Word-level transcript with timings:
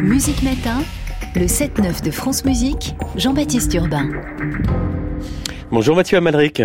Musique 0.00 0.42
Matin, 0.42 0.78
le 1.34 1.44
7-9 1.44 2.02
de 2.02 2.10
France 2.10 2.46
Musique, 2.46 2.94
Jean-Baptiste 3.16 3.74
Urbain. 3.74 4.08
Bonjour 5.70 5.96
Mathieu 5.96 6.16
Amalric. 6.16 6.62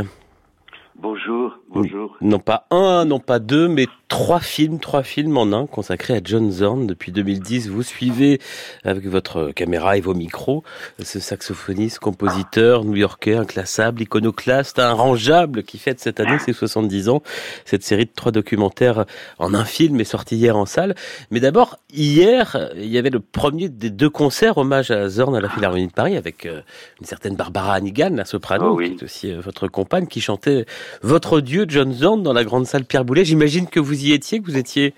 Bonjour, 0.96 1.52
bonjour. 1.70 2.04
Non 2.21 2.39
pas 2.39 2.65
un, 2.71 3.05
non 3.05 3.20
pas 3.20 3.39
deux, 3.39 3.67
mais 3.67 3.88
trois 4.07 4.39
films, 4.39 4.79
trois 4.79 5.03
films 5.03 5.35
en 5.38 5.51
un 5.51 5.65
consacrés 5.65 6.15
à 6.15 6.20
John 6.24 6.51
Zorn. 6.51 6.85
Depuis 6.88 7.12
2010, 7.12 7.70
vous 7.70 7.83
suivez 7.83 8.39
avec 8.83 9.06
votre 9.08 9.51
caméra 9.51 9.97
et 9.97 10.01
vos 10.01 10.13
micros 10.13 10.63
ce 11.02 11.20
saxophoniste, 11.20 11.99
compositeur 11.99 12.83
new-yorkais, 12.85 13.35
inclassable, 13.35 14.03
iconoclaste, 14.03 14.79
rangeable 14.79 15.63
qui 15.63 15.78
fête 15.78 15.99
cette 15.99 16.20
année 16.20 16.39
ses 16.39 16.53
70 16.53 17.09
ans. 17.09 17.21
Cette 17.66 17.84
série 17.84 18.05
de 18.05 18.12
trois 18.16 18.31
documentaires 18.31 19.05
en 19.40 19.53
un 19.53 19.66
film 19.66 19.99
est 19.99 20.03
sortie 20.05 20.35
hier 20.38 20.55
en 20.55 20.66
salle. 20.66 20.95
Mais 21.31 21.39
d'abord, 21.39 21.80
hier, 21.94 22.69
il 22.77 22.88
y 22.88 22.97
avait 22.97 23.09
le 23.09 23.19
premier 23.19 23.69
des 23.69 23.89
deux 23.89 24.09
concerts 24.09 24.58
hommage 24.58 24.91
à 24.91 25.09
Zorn 25.09 25.35
à 25.35 25.41
la 25.41 25.49
Philharmonie 25.49 25.88
de 25.88 25.91
Paris 25.91 26.16
avec 26.16 26.45
euh, 26.45 26.61
une 27.02 27.08
certaine 27.08 27.35
Barbara 27.35 27.73
Hannigan, 27.73 28.11
la 28.13 28.25
soprano, 28.25 28.72
Oh 28.72 28.75
oui. 28.77 28.95
qui 28.95 29.02
est 29.02 29.03
aussi 29.03 29.31
euh, 29.31 29.41
votre 29.41 29.67
compagne, 29.67 30.08
qui 30.08 30.22
chantait 30.22 30.66
votre 31.02 31.41
dieu 31.41 31.66
John 31.67 31.91
Zorn 31.91 32.05
dans 32.05 32.34
la 32.34 32.44
grande 32.44 32.66
salle 32.66 32.86
Pierre 32.86 33.04
Boulet. 33.04 33.26
J'imagine 33.26 33.68
que 33.68 33.80
vous 33.80 34.05
y 34.05 34.14
étiez, 34.14 34.40
que 34.40 34.45
vous 34.45 34.58
étiez 34.58 34.94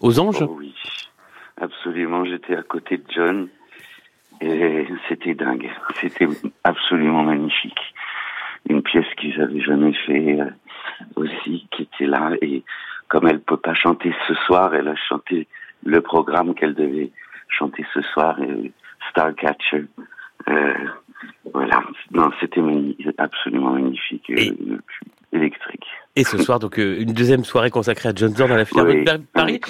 aux 0.00 0.18
anges. 0.18 0.42
Oh 0.42 0.56
oui, 0.58 0.74
absolument. 1.60 2.24
J'étais 2.24 2.56
à 2.56 2.62
côté 2.62 2.98
de 2.98 3.04
John 3.14 3.48
et 4.40 4.86
c'était 5.08 5.34
dingue. 5.34 5.70
C'était 6.00 6.28
absolument 6.64 7.22
magnifique. 7.22 7.78
Une 8.68 8.82
pièce 8.82 9.06
qu'ils 9.16 9.40
avaient 9.40 9.60
jamais 9.60 9.92
fait 10.06 10.40
euh, 10.40 10.50
aussi, 11.16 11.66
qui 11.70 11.82
était 11.82 12.06
là. 12.06 12.32
Et 12.42 12.64
comme 13.06 13.26
elle 13.28 13.40
peut 13.40 13.56
pas 13.56 13.74
chanter 13.74 14.12
ce 14.26 14.34
soir, 14.46 14.74
elle 14.74 14.88
a 14.88 14.96
chanté 14.96 15.46
le 15.84 16.00
programme 16.00 16.54
qu'elle 16.54 16.74
devait 16.74 17.10
chanter 17.48 17.86
ce 17.94 18.02
soir, 18.02 18.36
euh, 18.40 18.68
Starcatcher. 19.10 19.86
Euh, 20.48 20.74
voilà. 21.54 21.82
Non, 22.10 22.30
c'était 22.40 22.60
absolument 23.16 23.70
magnifique, 23.70 24.28
Et- 24.30 24.52
électrique. 25.32 25.84
Et 26.16 26.24
ce 26.24 26.38
soir, 26.38 26.58
donc, 26.58 26.78
euh, 26.78 27.00
une 27.00 27.12
deuxième 27.12 27.44
soirée 27.44 27.70
consacrée 27.70 28.08
à 28.08 28.12
John 28.14 28.34
Zorn 28.34 28.50
à 28.50 28.56
la 28.56 28.64
Philharmonie 28.64 28.98
Oui, 28.98 29.04
de 29.04 29.22
Paris. 29.32 29.60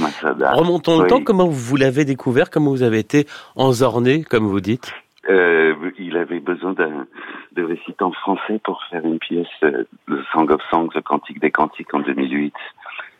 Remontons 0.55 1.01
le 1.01 1.07
temps, 1.07 1.23
comment 1.23 1.47
vous 1.47 1.77
l'avez 1.77 2.05
découvert, 2.05 2.51
comment 2.51 2.71
vous 2.71 2.83
avez 2.83 2.99
été 2.99 3.27
enzorné, 3.57 4.25
comme 4.25 4.47
vous 4.47 4.61
dites? 4.61 4.95
Euh, 5.29 5.75
il 5.99 6.17
avait 6.17 6.41
besoin 6.41 6.73
d'un 6.73 7.07
de 7.53 7.63
récitant 7.63 8.13
français 8.13 8.61
pour 8.65 8.83
faire 8.85 9.05
une 9.05 9.19
pièce, 9.19 9.47
euh, 9.63 9.85
le 10.07 10.23
Song 10.33 10.51
of 10.51 10.63
Songs, 10.71 10.89
le 10.95 11.03
Cantique 11.03 11.41
des 11.41 11.51
Cantiques 11.51 11.93
en 11.93 12.01
2008. 12.01 12.55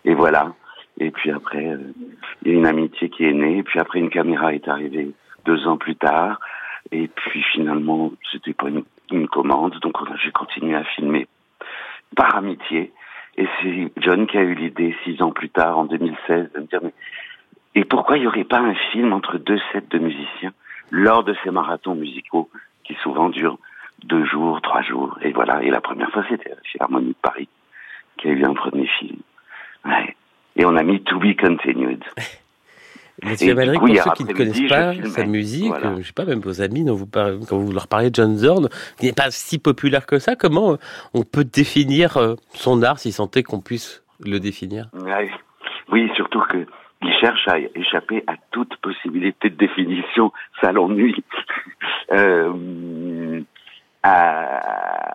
Et 0.05 0.15
voilà. 0.15 0.55
Et 0.99 1.11
puis 1.11 1.31
après, 1.31 1.67
euh, 1.67 1.93
il 2.43 2.53
y 2.53 2.55
a 2.55 2.59
une 2.59 2.67
amitié 2.67 3.11
qui 3.11 3.25
est 3.25 3.33
née. 3.33 3.59
Et 3.59 3.63
puis 3.63 3.79
après, 3.79 3.99
une 3.99 4.11
caméra 4.11 4.55
est 4.55 4.69
arrivée 4.69 5.11
deux 5.45 5.67
ans 5.67 5.77
plus 5.77 5.97
tard. 5.97 6.41
Et 6.93 7.09
puis 7.09 7.43
finalement, 7.53 8.13
c'était 8.33 8.55
pas 8.55 8.69
une, 8.69 8.85
une 9.11 9.29
commande, 9.29 9.79
donc 9.81 9.97
j'ai 10.23 10.31
continué 10.31 10.75
à 10.75 10.85
filmer 10.85 11.27
par 12.17 12.37
amitié. 12.37 12.93
Et 13.37 13.47
c'est 13.63 13.93
John 13.99 14.27
qui 14.27 14.37
a 14.37 14.43
eu 14.43 14.55
l'idée 14.55 14.97
six 15.05 15.23
ans 15.23 15.31
plus 15.31 15.51
tard, 15.51 15.79
en 15.79 15.85
2016, 15.85 16.53
de 16.55 16.61
me 16.61 16.67
dire 16.67 16.81
mais 16.83 16.93
et 17.75 17.85
pourquoi 17.85 18.17
il 18.17 18.23
n'y 18.23 18.27
aurait 18.27 18.43
pas 18.43 18.59
un 18.59 18.75
film 18.91 19.13
entre 19.13 19.39
deux 19.39 19.61
sets 19.73 19.85
de 19.91 19.99
musiciens 19.99 20.53
lors 20.91 21.23
de 21.23 21.35
ces 21.45 21.51
marathons 21.53 21.95
musicaux 21.95 22.51
qui 22.83 22.95
souvent 23.03 23.29
durent 23.29 23.59
deux 24.03 24.25
jours, 24.25 24.61
trois 24.63 24.83
jours? 24.83 25.17
Et 25.23 25.31
voilà. 25.31 25.63
Et 25.63 25.71
la 25.71 25.81
première 25.81 26.11
fois, 26.11 26.25
c'était 26.29 26.51
à 26.51 26.57
la 26.57 26.63
Philharmonie 26.63 27.11
de 27.11 27.17
Paris 27.23 27.49
qui 28.17 28.29
a 28.29 28.33
eu 28.33 28.45
un 28.45 28.55
premier 28.55 28.89
film. 28.99 29.19
Ouais. 29.85 30.17
Et 30.57 30.65
on 30.65 30.75
a 30.75 30.83
mis 30.83 31.01
To 31.05 31.21
Be 31.21 31.37
Continued. 31.41 32.03
Monsieur 33.25 33.55
coup, 33.55 33.87
pour 33.87 33.97
ceux 33.97 34.11
qui 34.13 34.25
ne 34.25 34.33
connaissent 34.33 34.69
pas 34.69 34.95
sa 35.09 35.25
musique, 35.25 35.69
Voilà. 35.69 35.89
euh, 35.89 35.97
je 36.01 36.07
sais 36.07 36.13
pas, 36.13 36.25
même 36.25 36.39
vos 36.41 36.61
amis, 36.63 36.85
dont 36.85 36.95
vous 36.95 37.07
parlez- 37.07 37.39
quand 37.49 37.59
vous 37.59 37.73
leur 37.73 37.89
parlez 37.89 38.11
de 38.11 38.15
John 38.15 38.37
Zorn, 38.37 38.69
qui 38.99 39.07
n'est 39.07 39.13
pas 39.13 39.31
si 39.31 39.59
populaire 39.59 40.07
que 40.07 40.19
ça, 40.19 40.37
comment 40.37 40.73
euh, 40.73 40.77
on 41.15 41.23
peut 41.23 41.45
définir 41.45 42.17
euh, 42.17 42.35
son 42.55 42.83
art, 42.83 42.99
si 43.01 43.13
tant 43.15 43.29
est 43.35 43.43
qu'on 43.43 43.61
puisse 43.61 44.05
le 44.25 44.39
définir? 44.39 44.89
Oui, 45.91 46.09
surtout 46.15 46.41
que 46.49 46.67
il 47.03 47.13
cherche 47.21 47.47
à 47.49 47.59
échapper 47.77 48.25
à 48.27 48.35
toute 48.51 48.77
possibilité 48.79 49.51
de 49.51 49.57
définition. 49.57 50.33
Ça 50.61 50.73
l'ennuie. 50.73 51.23
Euh, 52.11 53.43
à- 54.03 55.15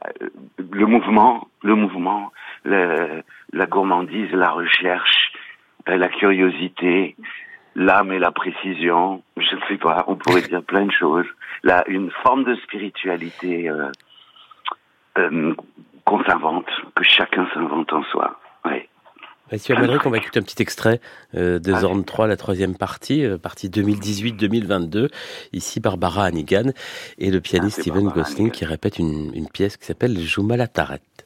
le 0.71 0.85
mouvement, 0.85 1.47
le 1.63 1.73
mouvement, 1.75 2.31
le- 2.63 3.23
la 3.51 3.65
gourmandise, 3.65 4.31
la 4.31 4.49
recherche, 4.51 5.31
la 5.87 6.07
curiosité, 6.07 7.15
l'âme 7.75 8.11
et 8.11 8.19
la 8.19 8.31
précision. 8.31 9.21
Je 9.37 9.55
ne 9.55 9.61
sais 9.67 9.77
pas. 9.77 10.05
On 10.07 10.15
pourrait 10.15 10.41
dire 10.41 10.63
plein 10.63 10.85
de 10.85 10.91
choses. 10.91 11.25
Là, 11.63 11.83
une 11.87 12.11
forme 12.23 12.43
de 12.43 12.55
spiritualité 12.55 13.69
euh, 13.69 13.89
euh, 15.17 15.53
qu'on 16.05 16.23
s'invente, 16.23 16.67
que 16.95 17.03
chacun 17.03 17.47
s'invente 17.53 17.91
en 17.93 18.03
soi. 18.03 18.39
Ouais. 18.65 18.89
Monsieur 19.51 19.75
Amalric, 19.75 20.05
on 20.05 20.09
va 20.09 20.17
écouter 20.17 20.39
un 20.39 20.43
petit 20.43 20.61
extrait 20.61 20.99
euh, 21.35 21.59
de. 21.59 21.73
Zorn 21.73 22.03
3, 22.05 22.27
la 22.27 22.37
troisième 22.37 22.75
partie, 22.75 23.25
euh, 23.25 23.37
partie 23.37 23.69
2018-2022. 23.69 25.09
Ici, 25.51 25.79
Barbara 25.79 26.25
Hannigan 26.25 26.71
et 27.17 27.29
le 27.29 27.39
pianiste 27.41 27.77
Ah, 27.79 27.81
Steven 27.81 28.05
Barbara 28.05 28.23
Gosling 28.23 28.47
Hannigan. 28.47 28.57
qui 28.57 28.65
répète 28.65 28.99
une, 28.99 29.31
une 29.35 29.47
pièce 29.49 29.77
qui 29.77 29.85
s'appelle 29.85 30.17
Jouma 30.19 30.57
la 30.57 30.67
Tarette. 30.67 31.22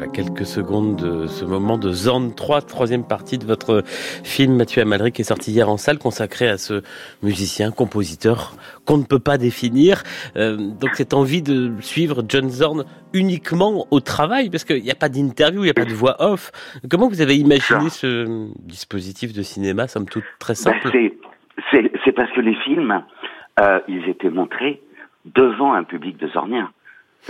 Voilà, 0.00 0.14
quelques 0.14 0.46
secondes 0.46 0.96
de 0.96 1.26
ce 1.26 1.44
moment 1.44 1.76
de 1.76 1.92
Zorn 1.92 2.34
3, 2.34 2.62
troisième 2.62 3.06
partie 3.06 3.36
de 3.36 3.44
votre 3.44 3.82
film 3.84 4.56
Mathieu 4.56 4.80
Amalric 4.80 5.16
qui 5.16 5.20
est 5.20 5.24
sorti 5.26 5.50
hier 5.50 5.68
en 5.68 5.76
salle, 5.76 5.98
consacré 5.98 6.48
à 6.48 6.56
ce 6.56 6.80
musicien, 7.22 7.70
compositeur 7.70 8.54
qu'on 8.86 8.96
ne 8.96 9.04
peut 9.04 9.18
pas 9.18 9.36
définir. 9.36 10.02
Euh, 10.36 10.56
donc 10.56 10.94
cette 10.94 11.12
envie 11.12 11.42
de 11.42 11.78
suivre 11.80 12.24
John 12.26 12.48
Zorn 12.48 12.84
uniquement 13.12 13.86
au 13.90 14.00
travail, 14.00 14.48
parce 14.48 14.64
qu'il 14.64 14.82
n'y 14.82 14.90
a 14.90 14.94
pas 14.94 15.10
d'interview, 15.10 15.60
il 15.60 15.64
n'y 15.64 15.70
a 15.70 15.74
pas 15.74 15.84
de 15.84 15.92
voix 15.92 16.16
off. 16.18 16.50
Comment 16.90 17.08
vous 17.08 17.20
avez 17.20 17.36
imaginé 17.36 17.90
ce 17.90 18.48
dispositif 18.60 19.34
de 19.34 19.42
cinéma, 19.42 19.86
somme 19.86 20.08
toute 20.08 20.24
très 20.38 20.54
Ben, 20.54 20.80
simple 20.80 21.10
c'est, 21.70 22.12
parce 22.12 22.32
que 22.32 22.40
les 22.40 22.54
films, 22.64 23.04
euh, 23.60 23.80
ils 23.86 24.08
étaient 24.08 24.30
montrés 24.30 24.80
devant 25.26 25.74
un 25.74 25.84
public 25.84 26.16
de 26.16 26.26
Zornien, 26.28 26.70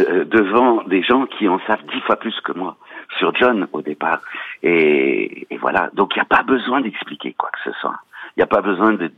euh, 0.00 0.24
devant 0.24 0.82
des 0.84 1.02
gens 1.02 1.26
qui 1.26 1.48
en 1.48 1.58
savent 1.66 1.84
dix 1.92 2.00
fois 2.02 2.16
plus 2.16 2.38
que 2.42 2.52
moi 2.52 2.76
sur 3.18 3.34
John 3.34 3.66
au 3.72 3.82
départ. 3.82 4.20
Et, 4.62 5.46
et 5.52 5.56
voilà. 5.58 5.90
Donc 5.94 6.14
il 6.14 6.18
n'y 6.18 6.22
a 6.22 6.36
pas 6.36 6.42
besoin 6.44 6.80
d'expliquer 6.80 7.32
quoi 7.32 7.50
que 7.50 7.58
ce 7.70 7.76
soit. 7.80 7.96
Il 8.36 8.40
n'y 8.40 8.44
a 8.44 8.46
pas 8.46 8.60
besoin 8.62 8.92
de, 8.92 9.10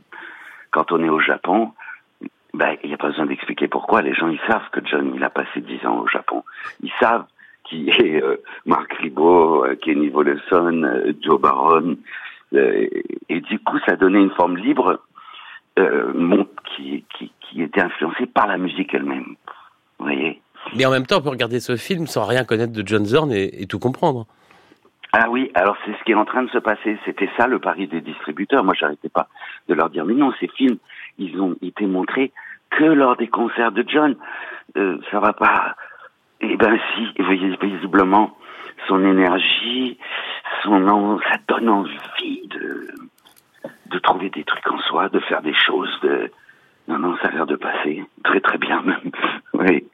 quand 0.71 0.91
on 0.91 1.03
est 1.03 1.09
au 1.09 1.19
Japon, 1.19 1.71
ben 2.55 2.75
il 2.83 2.87
n'y 2.89 2.95
a 2.95 2.97
pas 2.97 3.09
besoin 3.09 3.27
d'expliquer 3.27 3.67
pourquoi. 3.67 4.01
Les 4.01 4.13
gens 4.15 4.27
ils 4.29 4.39
savent 4.47 4.69
que 4.71 4.79
John 4.85 5.11
il 5.15 5.23
a 5.23 5.29
passé 5.29 5.61
dix 5.61 5.85
ans 5.85 5.99
au 5.99 6.07
Japon. 6.07 6.43
Ils 6.81 6.91
savent 6.99 7.25
qui 7.65 7.89
est 7.91 8.21
euh, 8.23 8.37
Mark 8.65 8.91
Ribot, 8.95 9.65
euh, 9.65 9.75
Kenny 9.75 10.09
Wollesen, 10.09 10.83
euh, 10.85 11.13
Joe 11.21 11.39
Baron. 11.39 11.97
Euh, 12.55 12.87
et 13.29 13.39
du 13.41 13.57
coup, 13.59 13.79
ça 13.87 13.95
donnait 13.95 14.21
une 14.21 14.29
forme 14.31 14.57
libre 14.57 14.99
euh, 15.79 16.11
mon- 16.13 16.47
qui, 16.65 17.03
qui, 17.17 17.31
qui 17.41 17.63
était 17.63 17.81
influencée 17.81 18.27
par 18.27 18.45
la 18.45 18.57
musique 18.59 18.93
elle-même. 18.93 19.35
Vous 19.97 20.05
voyez? 20.05 20.39
Mais 20.75 20.85
en 20.85 20.91
même 20.91 21.05
temps, 21.05 21.17
on 21.17 21.21
peut 21.21 21.29
regarder 21.29 21.59
ce 21.59 21.75
film 21.75 22.07
sans 22.07 22.25
rien 22.25 22.43
connaître 22.43 22.73
de 22.73 22.85
John 22.85 23.05
Zorn 23.05 23.31
et, 23.31 23.65
tout 23.67 23.79
comprendre. 23.79 24.25
Ah 25.13 25.29
oui, 25.29 25.51
alors 25.53 25.77
c'est 25.85 25.91
ce 25.91 26.03
qui 26.03 26.11
est 26.11 26.15
en 26.15 26.25
train 26.25 26.43
de 26.43 26.49
se 26.49 26.57
passer. 26.57 26.97
C'était 27.05 27.29
ça 27.37 27.47
le 27.47 27.59
pari 27.59 27.87
des 27.87 28.01
distributeurs. 28.01 28.63
Moi, 28.63 28.73
j'arrêtais 28.77 29.09
pas 29.09 29.27
de 29.67 29.75
leur 29.75 29.89
dire, 29.89 30.05
mais 30.05 30.15
non, 30.15 30.33
ces 30.39 30.47
films, 30.47 30.77
ils 31.19 31.39
ont 31.39 31.55
été 31.61 31.85
montrés 31.85 32.31
que 32.71 32.83
lors 32.83 33.15
des 33.15 33.27
concerts 33.27 33.71
de 33.71 33.85
John. 33.87 34.15
Euh, 34.77 34.97
ça 35.11 35.19
va 35.19 35.33
pas. 35.33 35.75
Eh 36.41 36.57
ben 36.57 36.79
si, 36.95 37.07
visiblement, 37.61 38.35
son 38.87 39.05
énergie, 39.05 39.97
son 40.63 41.19
ça 41.19 41.37
donne 41.47 41.69
envie 41.69 42.47
de 42.47 42.87
de 43.87 43.99
trouver 43.99 44.29
des 44.29 44.43
trucs 44.43 44.67
en 44.67 44.79
soi, 44.79 45.09
de 45.09 45.19
faire 45.19 45.41
des 45.41 45.53
choses. 45.53 45.89
De 46.01 46.31
non 46.87 46.99
non, 46.99 47.15
ça 47.21 47.29
a 47.29 47.31
l'air 47.31 47.45
de 47.45 47.55
passer 47.55 48.03
très 48.23 48.41
très 48.41 48.57
bien 48.57 48.81
même. 48.81 49.11
oui, 49.53 49.85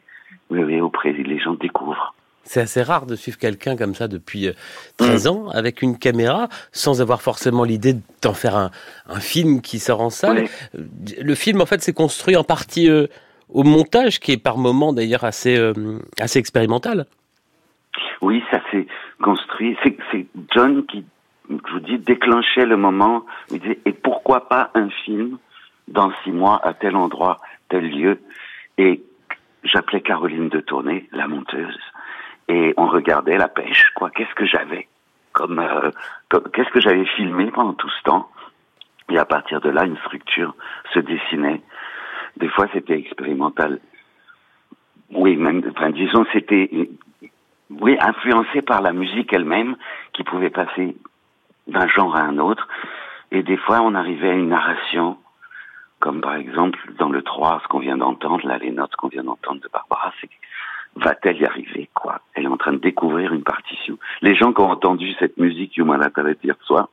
oui, 0.50 0.64
oui, 0.64 0.82
auprès 0.82 1.12
les 1.12 1.40
gens 1.40 1.54
découvrent. 1.54 2.14
C'est 2.44 2.62
assez 2.62 2.82
rare 2.82 3.06
de 3.06 3.16
suivre 3.16 3.38
quelqu'un 3.38 3.76
comme 3.76 3.94
ça 3.94 4.08
depuis 4.08 4.50
13 4.98 5.28
euh, 5.28 5.30
ans 5.30 5.50
avec 5.50 5.84
une 5.84 6.00
caméra 6.00 6.48
sans 6.72 7.00
avoir 7.02 7.22
forcément 7.22 7.64
l'idée 7.64 7.94
d'en 8.24 8.34
faire 8.34 8.56
un, 8.56 8.72
un, 9.08 9.20
film 9.20 9.62
qui 9.62 9.78
sort 9.78 10.02
en 10.02 10.10
salle. 10.10 10.46
Euh, 10.74 10.82
le 11.22 11.36
film, 11.36 11.62
en 11.62 11.68
fait, 11.68 11.82
s'est 11.82 11.94
construit 11.94 12.36
en 12.36 12.44
partie 12.44 12.90
euh, 12.90 13.06
au 13.50 13.64
montage, 13.64 14.20
qui 14.20 14.32
est 14.32 14.38
par 14.38 14.58
moments 14.58 14.94
d'ailleurs 14.94 15.26
assez, 15.26 15.60
assez 16.20 16.40
expérimental. 16.40 17.06
Oui, 18.22 18.44
ça 18.52 18.62
s'est 18.72 18.88
construit. 19.22 19.78
C'est 19.84 20.26
John 20.56 20.86
qui, 20.86 21.04
je 21.50 21.74
vous 21.74 21.80
dis, 21.80 21.98
déclenchait 22.00 22.66
le 22.66 22.78
moment. 22.78 23.26
Il 23.52 23.60
disait, 23.60 23.80
et 23.86 23.92
pourquoi 23.92 24.48
pas 24.48 24.72
un 24.76 24.90
film 25.06 25.38
dans 25.88 26.12
six 26.24 26.32
mois 26.32 26.60
à 26.64 26.74
tel 26.74 26.96
endroit, 26.96 27.40
tel 27.70 27.90
lieu? 27.90 28.20
Et 28.78 29.04
j'appelais 29.64 30.02
Caroline 30.02 30.50
de 30.50 30.60
Tournai, 30.60 31.08
la 31.12 31.28
monteuse 31.28 31.80
et 32.50 32.74
on 32.78 32.88
regardait 32.88 33.38
la 33.38 33.48
pêche, 33.48 33.92
quoi. 33.96 34.10
Qu'est-ce 34.10 34.34
que 34.34 34.46
j'avais 34.46 34.88
comme, 35.32 35.60
euh, 35.60 35.92
qu'est-ce 36.54 36.70
que 36.72 36.82
j'avais 36.82 37.06
filmé 37.06 37.52
pendant 37.52 37.74
tout 37.74 37.90
ce 37.90 38.04
temps? 38.04 38.30
Et 39.10 39.18
à 39.18 39.26
partir 39.26 39.62
de 39.62 39.70
là, 39.70 39.86
une 39.86 39.98
structure 39.98 40.56
se 40.94 41.00
dessinait. 41.00 41.62
Des 42.38 42.50
fois, 42.50 42.68
c'était 42.74 42.98
expérimental. 42.98 43.80
Oui, 45.12 45.36
même, 45.38 45.64
enfin, 45.76 45.92
disons, 45.92 46.26
c'était, 46.34 46.90
oui, 47.70 47.98
influencé 48.00 48.62
par 48.62 48.82
la 48.82 48.92
musique 48.92 49.32
elle-même, 49.32 49.76
qui 50.14 50.24
pouvait 50.24 50.50
passer 50.50 50.96
d'un 51.68 51.88
genre 51.88 52.16
à 52.16 52.22
un 52.22 52.38
autre. 52.40 52.68
Et 53.32 53.44
des 53.44 53.58
fois, 53.58 53.82
on 53.82 53.94
arrivait 53.94 54.32
à 54.32 54.34
une 54.34 54.50
narration, 54.50 55.18
comme 56.00 56.22
par 56.22 56.36
exemple 56.36 56.80
dans 56.98 57.10
le 57.10 57.22
3, 57.22 57.62
ce 57.64 57.68
qu'on 57.68 57.80
vient 57.80 57.98
d'entendre, 57.98 58.48
là, 58.48 58.58
les 58.58 58.72
notes 58.72 58.96
qu'on 58.96 59.10
vient 59.10 59.24
d'entendre 59.24 59.62
de 59.62 59.70
Barbara, 59.72 60.14
c'est 60.22 60.30
va-t-elle 60.96 61.38
y 61.38 61.46
arriver 61.46 61.90
quoi? 61.94 62.22
Elle 62.34 62.46
est 62.46 62.48
en 62.48 62.58
train 62.58 62.74
de 62.74 62.80
découvrir 62.80 63.34
une 63.34 63.44
partition. 63.44 63.98
Les 64.22 64.36
gens 64.36 64.54
qui 64.54 64.62
ont 64.62 64.72
entendu 64.72 65.14
cette 65.20 65.38
musique 65.38 65.78
Human 65.78 66.02
hier 66.44 66.56
soir 66.64 66.90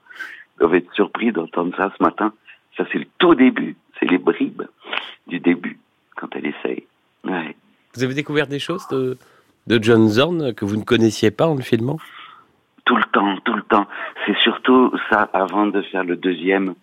doivent 0.58 0.74
être 0.74 0.92
surpris 0.92 1.32
d'entendre 1.32 1.74
ça 1.76 1.92
ce 1.96 2.02
matin. 2.02 2.32
Ça 2.76 2.84
c'est 2.92 2.98
le 2.98 3.06
tout 3.18 3.34
début, 3.34 3.76
c'est 3.98 4.10
les 4.10 4.18
bribes 4.18 4.62
du 5.26 5.40
début 5.40 5.78
quand 6.16 6.28
elle 6.34 6.46
essaye. 6.46 6.84
Ouais. 7.24 7.56
Vous 7.94 8.04
avez 8.04 8.14
découvert 8.14 8.46
des 8.46 8.58
choses 8.58 8.86
de, 8.88 9.16
de 9.66 9.82
John 9.82 10.08
Zorn 10.08 10.54
que 10.54 10.64
vous 10.64 10.76
ne 10.76 10.84
connaissiez 10.84 11.30
pas 11.30 11.46
en 11.46 11.54
le 11.54 11.62
filmant? 11.62 11.98
Tout 12.84 12.96
le 12.96 13.04
temps, 13.04 13.36
tout 13.44 13.54
le 13.54 13.62
temps. 13.62 13.86
C'est 14.24 14.36
surtout 14.38 14.92
ça 15.10 15.28
avant 15.32 15.66
de 15.66 15.82
faire 15.82 16.04
le 16.04 16.16
deuxième, 16.16 16.74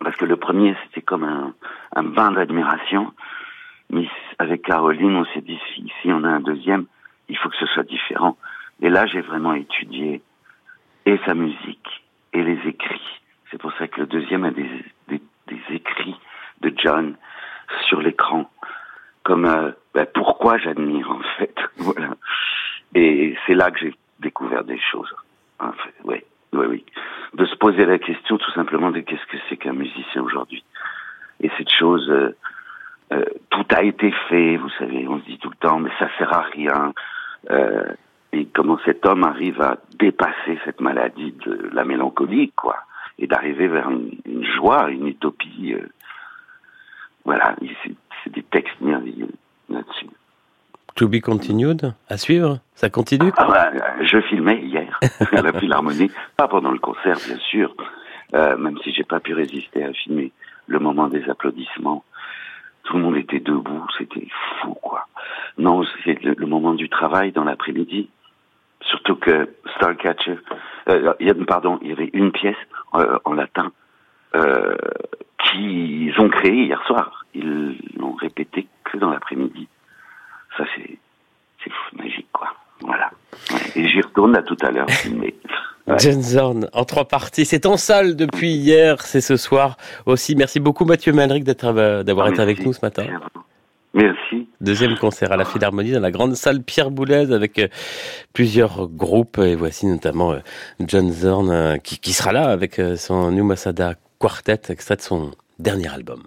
parce 0.00 0.16
que 0.16 0.24
le 0.24 0.36
premier 0.36 0.76
c'était 0.84 1.02
comme 1.02 1.24
un, 1.24 1.54
un 1.94 2.02
bain 2.02 2.30
d'admiration. 2.30 3.12
Mais 3.90 4.06
avec 4.38 4.62
Caroline, 4.62 5.16
on 5.16 5.24
s'est 5.26 5.40
dit, 5.40 5.58
si, 5.74 5.90
si 6.02 6.12
on 6.12 6.22
a 6.24 6.28
un 6.28 6.40
deuxième, 6.40 6.86
il 7.28 7.36
faut 7.36 7.48
que 7.48 7.56
ce 7.56 7.66
soit 7.66 7.84
différent. 7.84 8.36
Et 8.80 8.90
là, 8.90 9.06
j'ai 9.06 9.20
vraiment 9.20 9.54
étudié 9.54 10.22
et 11.06 11.18
sa 11.26 11.34
musique 11.34 12.04
et 12.32 12.42
les 12.42 12.58
écrits. 12.66 13.20
C'est 13.50 13.58
pour 13.58 13.72
ça 13.78 13.88
que 13.88 14.00
le 14.00 14.06
deuxième 14.06 14.44
a 14.44 14.50
des, 14.50 14.68
des, 15.08 15.20
écrits 15.70 16.16
de 16.60 16.72
John 16.76 17.16
sur 17.86 18.02
l'écran, 18.02 18.50
comme 19.22 19.46
euh, 19.46 19.72
ben, 19.94 20.06
pourquoi 20.14 20.58
j'admire 20.58 21.10
en 21.10 21.20
fait. 21.38 21.54
voilà. 21.78 22.10
Et 22.94 23.36
c'est 23.46 23.54
là 23.54 23.70
que 23.70 23.78
j'ai 23.80 23.94
découvert 24.20 24.64
des 24.64 24.78
choses. 24.78 25.12
En 25.58 25.72
fait, 25.72 25.94
oui, 26.04 26.22
oui, 26.52 26.66
oui. 26.68 26.84
De 27.38 27.46
se 27.46 27.54
poser 27.54 27.86
la 27.86 27.98
question 27.98 28.36
tout 28.36 28.50
simplement 28.50 28.90
de 28.90 28.98
qu'est-ce 28.98 29.24
que 29.26 29.36
c'est 29.48 29.56
qu'un 29.56 29.72
musicien 29.72 30.22
aujourd'hui. 30.22 30.64
Et 31.40 31.48
cette 31.56 31.70
chose 31.70 32.10
euh, 32.10 32.36
euh, 33.12 33.24
tout 33.50 33.64
a 33.70 33.84
été 33.84 34.12
fait, 34.28 34.56
vous 34.56 34.70
savez, 34.70 35.06
on 35.06 35.20
se 35.20 35.24
dit 35.24 35.38
tout 35.38 35.50
le 35.50 35.56
temps, 35.56 35.78
mais 35.78 35.90
ça 36.00 36.08
sert 36.18 36.32
à 36.32 36.42
rien. 36.42 36.92
Euh, 37.50 37.92
et 38.32 38.46
comment 38.46 38.78
cet 38.84 39.06
homme 39.06 39.22
arrive 39.22 39.62
à 39.62 39.76
dépasser 40.00 40.58
cette 40.64 40.80
maladie 40.80 41.32
de 41.46 41.70
la 41.72 41.84
mélancolie, 41.84 42.50
quoi, 42.56 42.76
et 43.20 43.28
d'arriver 43.28 43.68
vers 43.68 43.88
une, 43.88 44.44
joie, 44.56 44.90
une 44.90 45.06
utopie. 45.06 45.76
Voilà, 47.24 47.54
c'est 48.24 48.32
des 48.32 48.42
textes 48.42 48.80
merveilleux. 48.80 49.27
To 50.98 51.08
be 51.08 51.20
continued, 51.20 51.92
à 52.08 52.16
suivre, 52.16 52.58
ça 52.74 52.90
continue? 52.90 53.30
Ah, 53.36 53.46
bah, 53.46 53.70
Je 54.02 54.20
filmais 54.22 54.60
hier 54.62 54.98
à 55.32 55.42
la 55.42 55.52
Philharmonie, 55.52 56.10
pas 56.36 56.48
pendant 56.48 56.72
le 56.72 56.80
concert 56.80 57.16
bien 57.24 57.38
sûr, 57.38 57.74
euh, 58.34 58.56
même 58.56 58.76
si 58.82 58.92
j'ai 58.92 59.04
pas 59.04 59.20
pu 59.20 59.32
résister 59.32 59.84
à 59.84 59.92
filmer 59.92 60.32
le 60.66 60.80
moment 60.80 61.08
des 61.08 61.30
applaudissements 61.30 62.04
tout 62.88 62.96
le 62.96 63.02
monde 63.02 63.16
était 63.16 63.40
debout, 63.40 63.86
c'était 63.98 64.26
fou, 64.60 64.74
quoi. 64.74 65.06
Non, 65.58 65.84
c'est 66.04 66.22
le, 66.24 66.46
moment 66.46 66.72
du 66.72 66.88
travail 66.88 67.32
dans 67.32 67.44
l'après-midi. 67.44 68.08
Surtout 68.80 69.16
que 69.16 69.54
Starcatcher, 69.76 70.38
euh, 70.88 71.12
pardon, 71.46 71.78
il 71.82 71.90
y 71.90 71.92
avait 71.92 72.10
une 72.14 72.32
pièce 72.32 72.56
euh, 72.94 73.18
en 73.26 73.34
latin 73.34 73.72
euh, 74.34 74.74
qu'ils 75.44 76.18
ont 76.18 76.30
créée 76.30 76.64
hier 76.64 76.82
soir. 76.86 77.26
Ils 77.34 77.76
l'ont 77.98 78.14
répété 78.14 78.66
que 78.84 78.96
dans 78.96 79.10
l'après-midi. 79.10 79.68
Ça, 80.58 80.64
c'est 80.76 80.98
c'est 81.64 81.70
magique, 81.96 82.28
quoi. 82.32 82.48
Voilà. 82.80 83.10
Et 83.74 83.88
j'y 83.88 84.00
retourne 84.00 84.36
à 84.36 84.42
tout 84.42 84.56
à 84.62 84.70
l'heure, 84.70 84.86
mais 85.16 85.34
John 85.98 86.22
Zorn 86.22 86.68
en 86.72 86.84
trois 86.84 87.06
parties. 87.06 87.44
C'est 87.44 87.66
en 87.66 87.76
salle 87.76 88.14
depuis 88.14 88.50
hier, 88.50 89.00
c'est 89.02 89.20
ce 89.20 89.36
soir 89.36 89.76
aussi. 90.06 90.36
Merci 90.36 90.60
beaucoup 90.60 90.84
Mathieu 90.84 91.12
Malric 91.12 91.48
euh, 91.48 92.02
d'avoir 92.02 92.26
ah, 92.26 92.30
été 92.30 92.40
avec 92.40 92.64
nous 92.64 92.72
ce 92.72 92.80
matin. 92.82 93.06
Merci. 93.94 94.48
Deuxième 94.60 94.96
concert 94.96 95.32
à 95.32 95.36
la 95.36 95.44
Philharmonie 95.44 95.92
dans 95.92 96.00
la 96.00 96.10
grande 96.10 96.34
salle 96.34 96.62
Pierre 96.62 96.90
Boulez 96.90 97.32
avec 97.32 97.58
euh, 97.58 97.68
plusieurs 98.34 98.86
groupes 98.86 99.38
et 99.38 99.54
voici 99.54 99.86
notamment 99.86 100.32
euh, 100.32 100.38
John 100.80 101.10
Zorn 101.10 101.78
qui, 101.82 101.98
qui 101.98 102.12
sera 102.12 102.32
là 102.32 102.48
avec 102.48 102.80
son 102.96 103.32
New 103.32 103.44
Masada 103.44 103.94
Quartet 104.18 104.60
extrait 104.68 104.96
de 104.96 105.00
son 105.00 105.30
dernier 105.58 105.88
album. 105.88 106.22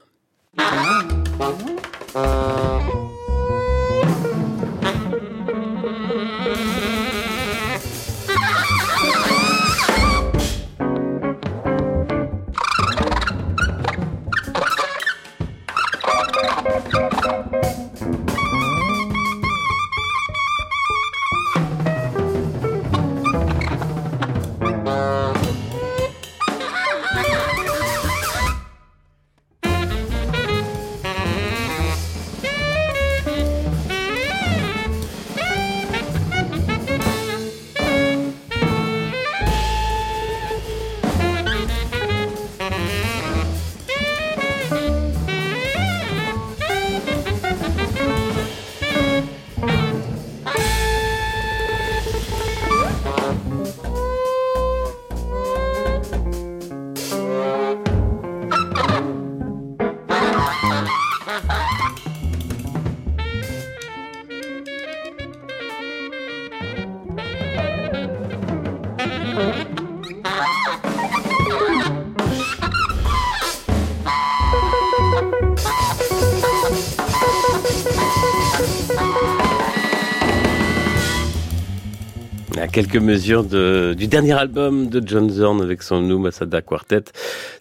Voilà, 82.61 82.73
quelques 82.73 82.97
mesures 82.97 83.43
du 83.43 84.05
dernier 84.05 84.33
album 84.33 84.87
de 84.87 85.01
John 85.03 85.31
Zorn 85.31 85.63
avec 85.63 85.81
son 85.81 85.99
Nou 85.99 86.19
Masada 86.19 86.61
Quartet. 86.61 87.05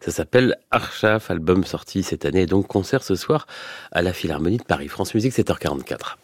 Ça 0.02 0.10
s'appelle 0.10 0.58
Archaf, 0.70 1.30
album 1.30 1.64
sorti 1.64 2.02
cette 2.02 2.26
année 2.26 2.42
et 2.42 2.46
donc 2.46 2.66
concert 2.66 3.02
ce 3.02 3.14
soir 3.14 3.46
à 3.92 4.02
la 4.02 4.12
Philharmonie 4.12 4.58
de 4.58 4.62
Paris. 4.62 4.88
France 4.88 5.14
Musique, 5.14 5.32
7h44. 5.32 6.18